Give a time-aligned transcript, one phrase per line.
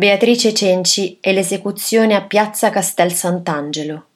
[0.00, 4.06] Beatrice Cenci e l'esecuzione a Piazza Castel Sant'Angelo.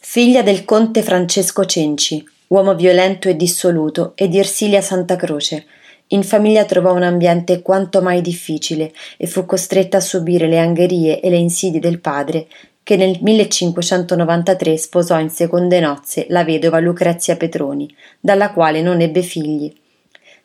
[0.00, 5.66] Figlia del conte Francesco Cenci, uomo violento e dissoluto, e di Ersilia Santa Croce.
[6.08, 11.20] In famiglia trovò un ambiente quanto mai difficile e fu costretta a subire le angherie
[11.20, 12.48] e le insidie del padre,
[12.82, 19.22] che nel 1593 sposò in seconde nozze la vedova Lucrezia Petroni, dalla quale non ebbe
[19.22, 19.72] figli.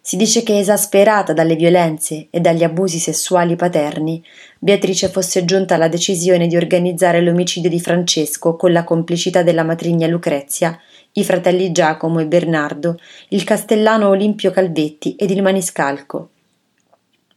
[0.07, 4.23] Si dice che esasperata dalle violenze e dagli abusi sessuali paterni,
[4.57, 10.07] Beatrice fosse giunta alla decisione di organizzare l'omicidio di Francesco con la complicità della matrigna
[10.07, 10.79] Lucrezia,
[11.11, 12.97] i fratelli Giacomo e Bernardo,
[13.31, 16.29] il castellano Olimpio Calvetti ed il maniscalco.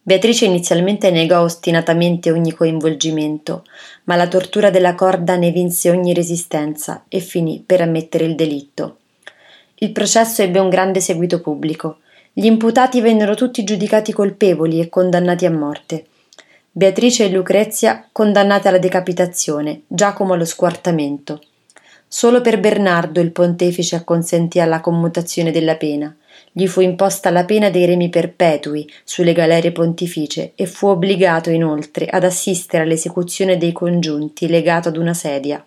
[0.00, 3.64] Beatrice inizialmente negò ostinatamente ogni coinvolgimento,
[4.04, 8.98] ma la tortura della corda ne vinse ogni resistenza e finì per ammettere il delitto.
[9.74, 11.98] Il processo ebbe un grande seguito pubblico.
[12.32, 16.06] Gli imputati vennero tutti giudicati colpevoli e condannati a morte.
[16.70, 21.40] Beatrice e Lucrezia condannate alla decapitazione, Giacomo allo squartamento.
[22.06, 26.14] Solo per Bernardo il pontefice acconsentì alla commutazione della pena.
[26.52, 32.06] Gli fu imposta la pena dei remi perpetui sulle galerie pontificie e fu obbligato inoltre
[32.06, 35.64] ad assistere all'esecuzione dei congiunti legato ad una sedia.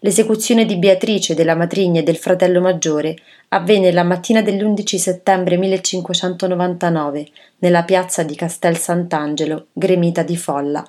[0.00, 3.16] L'esecuzione di Beatrice, della matrigna e del fratello maggiore
[3.48, 7.26] avvenne la mattina dell'11 settembre 1599
[7.58, 10.88] nella piazza di Castel Sant'Angelo, gremita di folla.